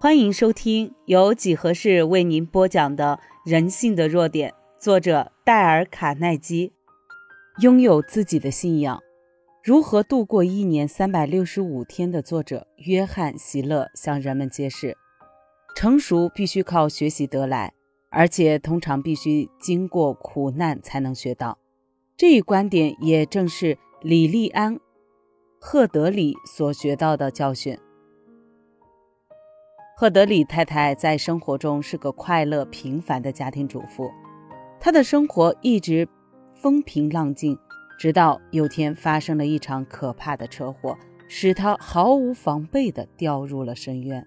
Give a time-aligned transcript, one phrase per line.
[0.00, 3.18] 欢迎收听由几何式为您播讲的
[3.50, 6.72] 《人性的弱点》，作者戴尔·卡耐基。
[7.60, 9.02] 拥有自己的信仰，
[9.64, 14.96] 如何度过一年三百六十五天的作者约翰·席勒向人们揭示：
[15.74, 17.74] 成熟必须靠学习得来，
[18.08, 21.58] 而且通常必须经过苦难才能学到。
[22.16, 24.76] 这一观点也正是李利安·
[25.58, 27.76] 赫德里所学到的教训。
[30.00, 34.08] 赫德里太太在生活中是个快乐平凡的家庭主妇，
[34.78, 36.08] 她的生活一直
[36.54, 37.58] 风平浪静，
[37.98, 44.24] 直到有天发生了一场可怕的车祸，使她毫无防备地掉入了深渊。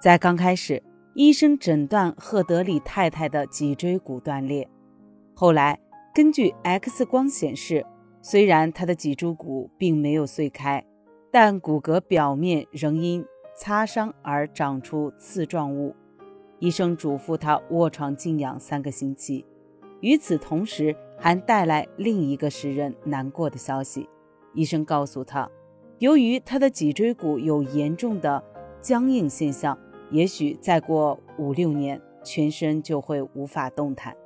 [0.00, 0.80] 在刚开始，
[1.14, 4.68] 医生诊断赫德里太太的脊椎骨断裂，
[5.34, 5.76] 后来
[6.14, 7.84] 根据 X 光显示，
[8.22, 10.86] 虽然她的脊柱骨并没有碎开，
[11.32, 13.26] 但骨骼表面仍因
[13.62, 15.94] 擦伤而长出刺状物，
[16.60, 19.44] 医生嘱咐他卧床静养三个星期。
[20.00, 24.08] 与此同时，还带来另一个使人难过的消息：
[24.54, 25.46] 医生告诉他，
[25.98, 28.42] 由于他的脊椎骨有严重的
[28.80, 29.78] 僵硬现象，
[30.10, 34.16] 也许再过五六年，全身就会无法动弹。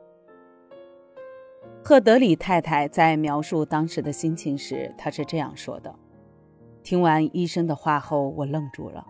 [1.83, 5.93] 赫德里太太在描述当时的心情时，她是这样说的
[6.85, 9.05] ：“听完医生的话后，我愣住了。”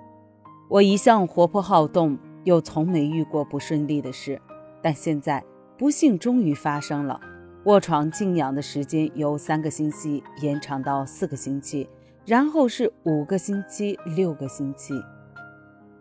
[0.75, 4.43] 我一向活泼好动，又从没遇过不顺利的事，
[4.83, 5.41] 但现在
[5.79, 7.21] 不幸终于发生了。
[7.67, 11.89] 卧床静养的时间由三个星期延长到四个星期，
[12.27, 15.01] 然后是五个星期、六个星期。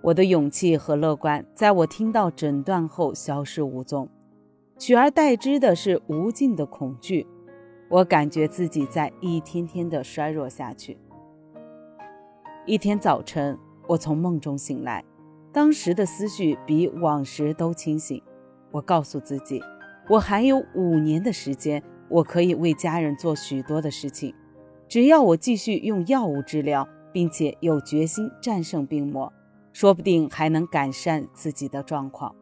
[0.01, 4.09] 我的勇气和乐观在我听到诊断后消失无踪，
[4.79, 7.27] 取而代之的是无尽的恐惧。
[7.89, 10.97] 我感觉自己在一天天的衰弱下去。
[12.65, 13.55] 一天早晨。
[13.87, 15.03] 我从梦中醒来，
[15.51, 18.21] 当时的思绪比往时都清醒。
[18.71, 19.61] 我告诉自己，
[20.09, 24.33] 我还有五年的时间，我可以为家人做许多的事情。
[24.87, 29.31] 只要我继续用药物治疗，并且有决心战胜病魔，
[29.71, 32.35] 说不定还能改善自己的状况。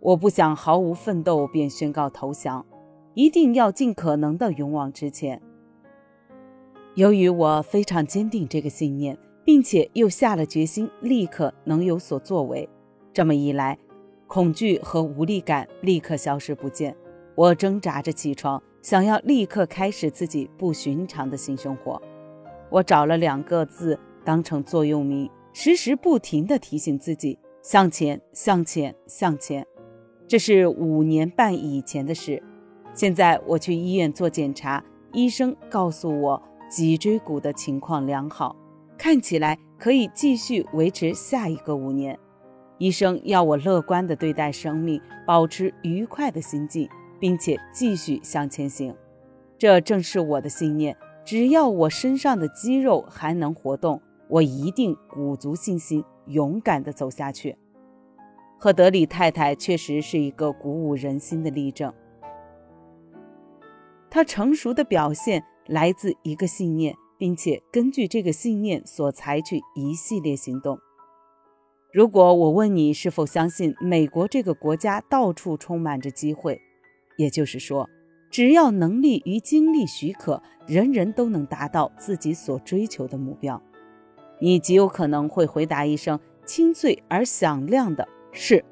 [0.00, 2.64] 我不想毫无奋斗便宣告投降，
[3.14, 5.42] 一定要尽可能的勇往直前。
[6.94, 9.18] 由于我非常坚定这个信念。
[9.50, 12.68] 并且又下了决心，立刻能有所作为。
[13.12, 13.76] 这么一来，
[14.28, 16.96] 恐惧和无力感立刻消失不见。
[17.34, 22.00] 我挣扎着起床，想要立刻开始自己不寻常的新生活。
[22.70, 29.66] 我找了两个字当成座右铭，时时不停地提醒自己：向前，向前，向前。
[30.28, 32.40] 这是五年半以前的事。
[32.94, 36.40] 现在我去医院做检查，医生告诉我
[36.70, 38.54] 脊椎骨的情况良好。
[39.02, 42.18] 看起来可以继续维持下一个五年。
[42.76, 46.86] 医生要我乐观地对待生命，保持愉快的心境，
[47.18, 48.94] 并且继续向前行。
[49.56, 50.94] 这正是我的信念。
[51.24, 57.56] 只要我身上的肌肉还能活动，我一定鼓足信心，勇敢地走下去。
[58.58, 61.90] 赫德里太太确实是一个鼓舞人心的例证。
[64.10, 66.94] 她成熟的表现来自一个信念。
[67.20, 70.78] 并且根据这个信念所采取一系列行动。
[71.92, 76.58] 如果我问你是否相信美国这个国家到处充满着机会，
[77.18, 77.90] 也就是说，
[78.30, 83.62] 只要能力与精力许可，人人都能达到自己所追求的目标，
[84.40, 88.64] 你极有可能会回答一声清脆而响亮的“是”，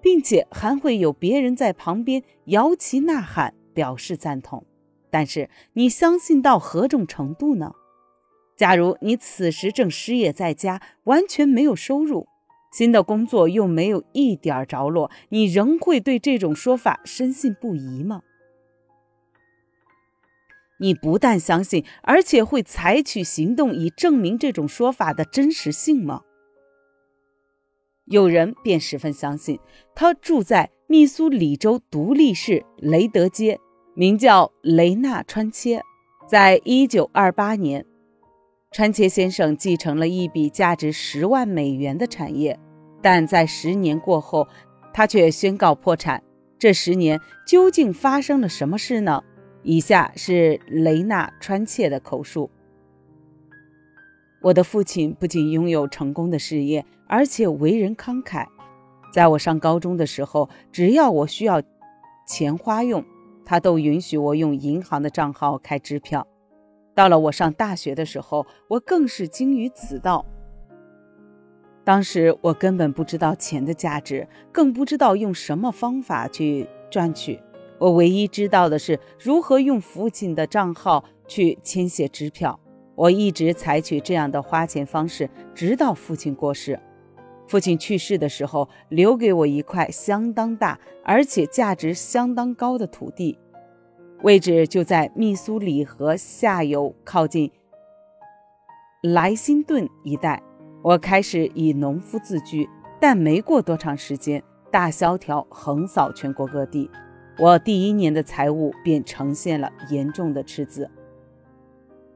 [0.00, 4.64] 并且还会有别人在旁边摇旗呐喊表示赞同。
[5.12, 7.74] 但是你相信到何种程度呢？
[8.56, 12.26] 假如你此时正失业在家，完全没有收入，
[12.72, 18.22] 新的工作又没有一点着落，你仍会对这种说法深信不疑吗？
[20.80, 26.22] 你不但相信，而且会采取行动以证明这种说法的真实性吗？
[28.06, 29.60] 有人便十分相信，
[29.94, 33.60] 他住在密苏里州独立市雷德街。
[33.94, 35.82] 名叫雷纳川切，
[36.26, 37.84] 在一九二八年，
[38.70, 42.58] 川切先生继承了一笔价值十万美元的产业，
[43.02, 44.48] 但在十年过后，
[44.94, 46.22] 他却宣告破产。
[46.58, 49.22] 这十年究竟发生了什么事呢？
[49.62, 52.50] 以下是雷纳川切的口述：
[54.40, 58.46] 我的父亲不仅拥有成功的事业，而且为人慷慨。
[59.12, 61.60] 在我上高中的时候，只要我需要
[62.26, 63.04] 钱花用。
[63.44, 66.26] 他都允许我用银行的账号开支票。
[66.94, 70.26] 到了我上大学的时候，我更是精于此道。
[71.84, 77.40] 当时我根本不知道钱的价值，更不知道用什么方法去赚取。
[77.78, 82.60] 我唯一知道的是如何用父亲的账号去签写支票。
[82.94, 86.78] 我一直采取这样的花钱方式，直到父亲过世。
[87.46, 93.38] 父亲去世的时候，留给我一块相当大而且价值相当高的土地，
[94.22, 97.50] 位置就在密苏里河下游，靠近
[99.02, 100.42] 莱辛顿一带。
[100.82, 102.68] 我开始以农夫自居，
[103.00, 106.90] 但没过多长时间，大萧条横扫全国各地。
[107.38, 110.90] 我第一年的财务便呈现了严重的赤字。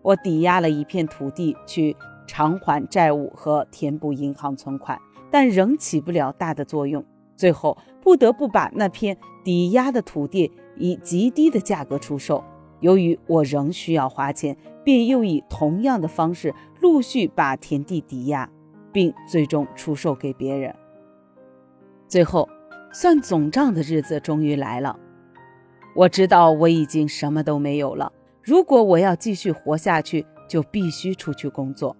[0.02, 1.96] 我抵押了一片土地去
[2.26, 5.00] 偿还债务和填补银行存款，
[5.37, 7.05] 但仍起不了大的作用。
[7.37, 12.43] 最后不得不把那片抵押的土地以极低的价格出售。
[12.81, 18.50] 由于我仍需要花钱，便又以同样的方式陆续把田地抵押，
[18.91, 20.75] 并最终出售给别人。
[22.09, 22.49] 最后，
[22.91, 24.99] 算总账的日子终于来了。
[25.94, 28.11] 我知道我已经什么都没有了。
[28.43, 31.94] 如果我要继续活下去，就必须出去工作。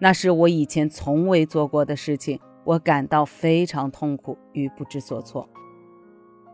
[0.00, 5.48] 那是我以前从未做过的事情，我感到非常痛苦与不知所措。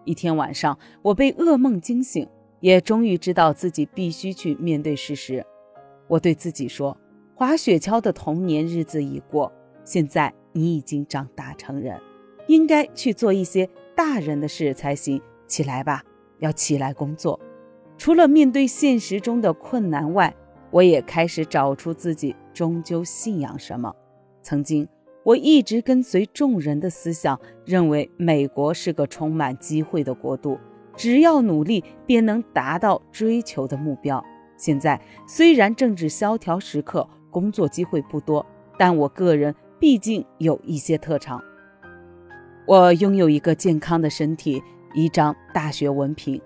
[0.05, 2.29] 一天晚上，我被噩梦惊醒，
[2.61, 5.44] 也终于知道自己必须去面对事实。
[6.08, 6.97] 我对自己说
[7.35, 9.53] ：“滑雪橇的童年日子已过，
[9.85, 12.00] 现在你已经长大成人，
[12.47, 15.20] 应该去做一些大人的事才行。
[15.47, 16.02] 起来吧。”
[16.38, 17.41] 要起来工作，
[17.97, 20.37] 除了面对现实中的困难外，
[20.70, 23.91] 我也开始找出自己终究信仰什么。
[24.43, 24.87] 曾经，
[25.26, 30.56] 我一直跟随众人的思想，认为美国是个充满机会的国度，
[30.96, 34.25] 只要努力便能达到追求的目标。
[34.56, 38.46] 现在，虽然政治萧条时刻，工作机会不多，
[38.78, 41.43] 但我个人毕竟有一些特长。
[42.64, 44.62] 我拥有一个健康的身体。
[44.94, 46.40] 一张大学文凭，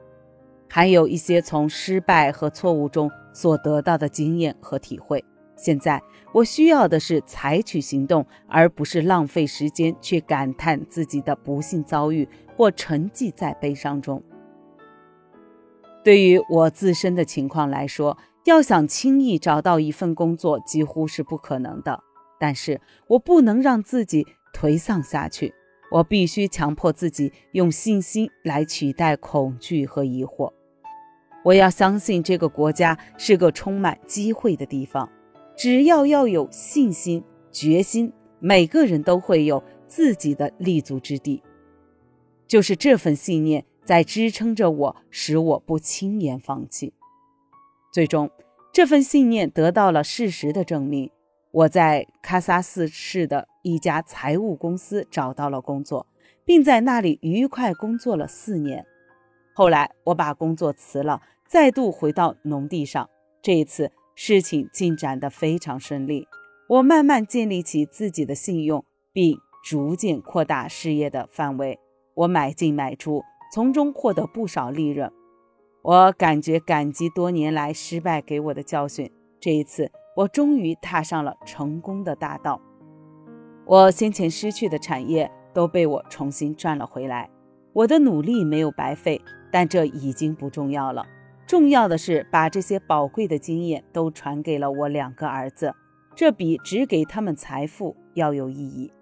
[0.69, 5.25] 还有一些从失败和错误中所得到的经验和体会。
[5.63, 6.03] 现在
[6.33, 12.27] 我需要的是采取行动，而不是浪费时间去感叹自己的不幸遭遇
[12.57, 14.23] 或沉寂在悲伤中。
[16.03, 18.17] 对于我自身的情况来说，
[18.47, 22.03] 要想轻易找到一份工作几乎是不可能的。
[22.39, 25.53] 但是我不能让自己颓丧下去。
[25.91, 30.53] 我必须强迫自己用信心来取代恐惧和疑惑。
[31.45, 35.11] 我要相信这个国家是个充满机会的地方。
[35.61, 37.23] 只要要有信心、
[37.53, 41.43] 决心，每个人都会有自己的立足之地。
[42.47, 46.95] 就是这份信念在支撑着我，使我不轻言放弃。
[47.93, 48.31] 最终，
[48.73, 51.11] 这份信念得到了事实的证明。
[51.51, 56.07] 我在喀萨斯市的一家财务公司找到了工作，
[56.43, 58.87] 并在那里愉快工作了四年。
[59.53, 63.11] 后来我把工作辞了，再度回到农地上。
[63.43, 63.91] 这一次
[64.23, 66.29] 事情进展得非常顺利，
[66.69, 68.85] 我慢慢建立起自己的信用，
[69.15, 71.79] 并逐渐扩大事业的范围。
[72.13, 75.11] 我买进买出，从中获得不少利润。
[75.81, 79.11] 我感觉感激多年来失败给我的教训。
[79.41, 79.91] 这一次。
[80.17, 82.61] 我终于踏上了成功的大道，
[83.65, 87.31] 我先前失去的产业都被我重新赚了回来，
[87.73, 91.07] 我的努力没有白费，但这已经不重要了。
[91.51, 95.75] 重要的是把这些宝贵的经验都传给了我两个儿子，
[96.15, 98.93] 这比只给他们财富要有意义。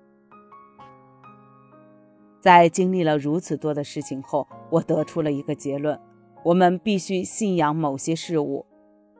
[2.40, 6.00] 在经历了如此多的事情后，我得出了一个结论：
[6.42, 8.64] 我们必须信仰某些事物，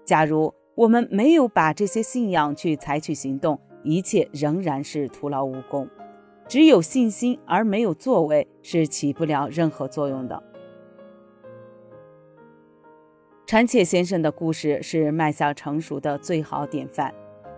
[0.06, 0.54] 假如。
[0.74, 5.88] 我们没有把这些信仰去采取行动，一切仍然是徒劳无功。
[6.46, 10.40] 只有信心而没有作为，是起不了任何作用的。
[13.48, 17.14] 川切先生的故事是迈向成熟的最好典范。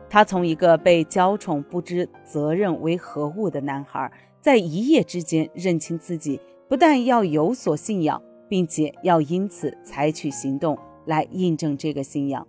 [0.08, 4.08] 他从一个被娇宠、不知责任为何物的男孩，
[4.40, 12.46] 在一夜之间认清自己，不但要有所信仰，并且要因此采取行动来印证这个信仰。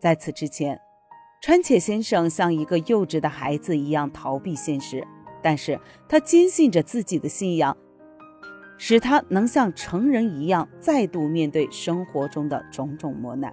[0.00, 0.76] 在此之前，
[1.40, 5.06] 川且先生像一个幼稚的孩子一样逃避现实，
[5.40, 5.78] 但是
[6.08, 7.76] 他坚信着自己的信仰，
[8.82, 13.52] 使他能像成人一样再度面对生活中的种种磨难。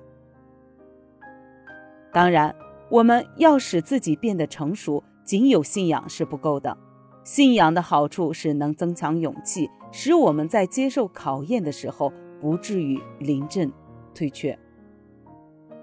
[2.13, 2.55] 当然，
[2.89, 6.77] 我们要使自己变得成熟，仅有信仰是不够的。
[7.25, 13.69] 信仰的好处是能增强勇气，使我们在接受考验的时候不至于临阵
[14.15, 14.57] 退却。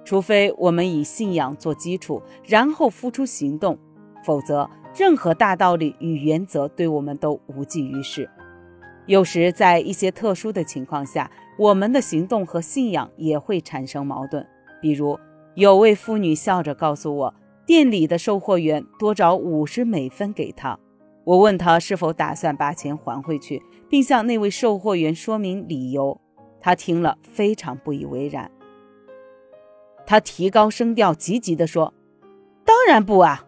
[0.06, 3.78] 除非我们以信仰做基础，然后付出行动，
[4.24, 8.30] 否则任何大道理与原则对我们都无济于事。
[9.06, 14.46] 有时，在一些特殊的情况下，我们的行动和信仰也会产生矛盾。
[14.80, 15.18] 比如，
[15.54, 17.34] 有位妇女笑着告诉我，
[17.66, 20.78] 店里的售货员多找五十美分给她。
[21.24, 26.18] 我问她是否打算把钱还回去，并向那位售货员说明理由。
[26.60, 28.50] 她听了非常不以为然，
[30.06, 31.92] 她提高声调，急急地说
[32.64, 33.44] ：“当然不啊，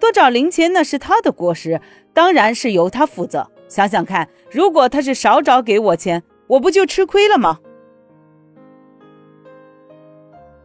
[0.00, 1.80] 多找零钱那是他的过失，
[2.12, 7.60] 当然是由他负责。”想想看，如果他是少找给我钱，我不就吃亏了吗？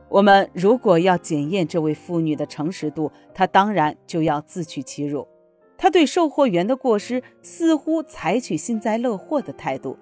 [0.09, 5.25] 我们如果要检验这位妇女的诚实度，她当然就要自取其辱。
[5.77, 9.97] 她对售货员的过失似乎采取幸灾乐祸的态度，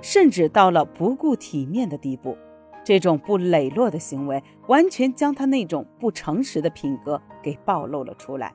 [0.00, 2.36] 甚至到了不顾体面的地步。
[2.82, 8.52] 这种不磊落的行为，完全将她那种不诚实的品格给暴露了出来。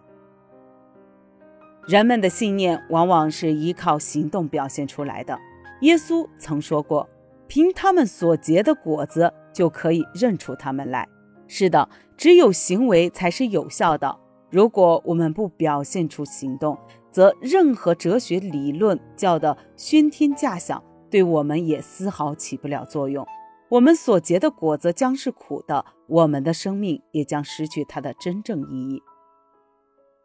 [1.88, 5.40] 人们的信念往往是依靠行动表现出来的。
[5.82, 7.08] 耶稣曾说过
[7.48, 11.08] ：“凭他们所结的果子，就可以认出他们来。”
[11.48, 14.18] 是的，只有行为才是有效的。
[14.50, 16.78] 如果我们不表现出行动，
[17.10, 23.26] 则任何哲学理论叫的喧天价响，对我们也丝毫起不了作用。
[23.70, 29.02] 我们所结的果子将是苦的，我们的生命也将失去它的真正意义。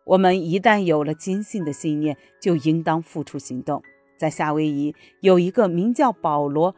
[0.05, 3.83] 我们一旦有了坚信的信念，就应当付出行动。
[4.17, 6.73] 在夏威夷有一个名叫保罗·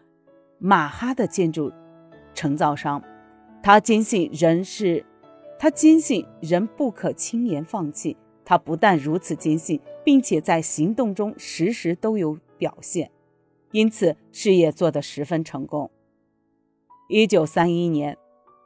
[0.58, 1.72] 马哈的建筑
[2.34, 3.02] 承造商，
[3.62, 5.04] 他坚信人是，
[5.58, 8.16] 他坚信人不可轻言放弃。
[8.46, 13.10] 他不但如此坚信，并且在行动中时时都有表现，
[13.72, 15.90] 因此事业做得十分成功。
[17.08, 18.18] 一九三一年，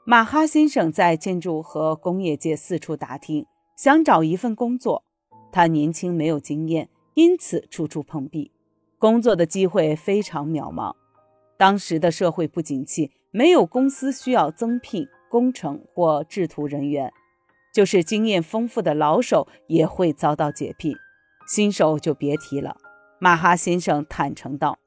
[0.05, 3.47] 马哈先生在建筑和工业界四处打听。
[3.79, 5.05] 想找一份工作，
[5.53, 8.51] 他年轻没有经验，因此处处碰壁，
[8.99, 10.97] 工作的机会非常渺茫。
[11.57, 17.13] 当时的社会不景气，没有公司需要增聘工程或制图人员，
[17.73, 20.97] 就是经验丰富的老手也会遭到解聘，
[21.47, 22.79] 新手就别提了。
[23.21, 24.81] 马哈先生坦诚道：“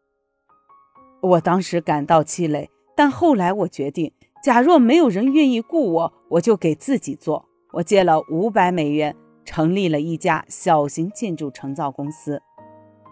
[1.23, 4.11] 我当时感到气馁，但后来我决定，
[4.43, 12.41] 假若没有人愿意雇我，我就给自己做。”我借了五百美元，成立了一家小型建筑承造公司。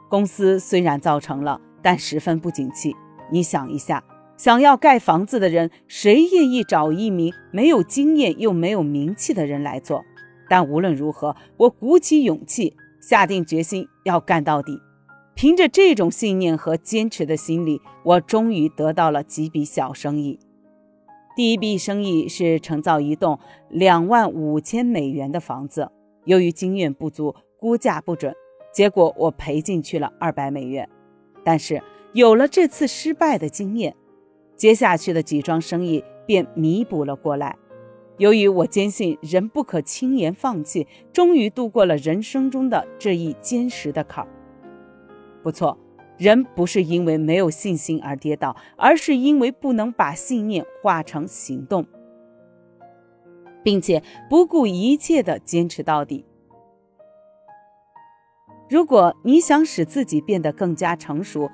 [0.09, 2.95] 公司虽然造成了，但十分不景气。
[3.31, 4.03] 你想一下，
[4.37, 10.03] 想要盖房子的人，谁愿意找一名没有经验又没有名气的人来做？
[10.49, 14.81] 但无论如何，我鼓起勇气，下定决心要干到底。
[15.35, 20.39] 凭着这种信念和坚持的心理，我终于得到了几笔小生意。
[21.39, 25.89] 第一笔生意是承造一栋两万五千美元的房子，
[26.25, 28.35] 由于经验不足，估价不准，
[28.73, 30.89] 结果我赔进去了二百美元。
[31.45, 31.81] 但是
[32.11, 33.95] 有了这次失败的经验，
[34.57, 37.55] 接下去的几桩生意便弥补了过来。
[38.17, 44.29] 由于我坚信人不可轻言放弃，终于度过了人生中的这一坚实的坎儿。
[45.41, 45.77] 不错。
[46.19, 51.85] 人不是因为没有信心而跌倒，而是因为不能把信念化成行动，
[53.63, 56.25] 并且不顾一切的坚持到底。
[58.69, 61.49] 如果你想使自己变得更加成熟，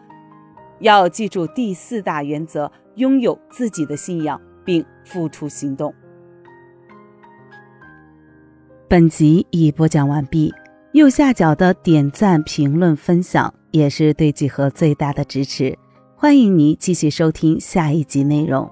[0.79, 5.93] 要记住第四大原则：拥有自己的信仰，并付出行动。
[8.87, 10.51] 本集已播讲完毕，
[10.93, 13.53] 右下角的点赞、评论、分享。
[13.75, 15.77] 也是对几何最大的支持，
[16.15, 18.71] 欢迎您继续收听下一集内容。